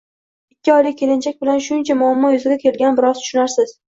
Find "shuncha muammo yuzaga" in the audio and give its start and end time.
1.65-2.57